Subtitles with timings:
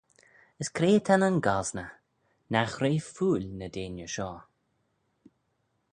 [0.61, 1.91] As cre ta nyn gosney?
[2.51, 4.41] Nagh re fuill ny deiney shoh?